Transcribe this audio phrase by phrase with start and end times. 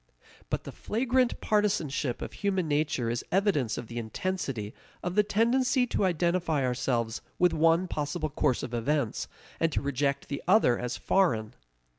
[0.49, 5.85] But the flagrant partisanship of human nature is evidence of the intensity of the tendency
[5.85, 9.27] to identify ourselves with one possible course of events,
[9.59, 11.53] and to reject the other as foreign.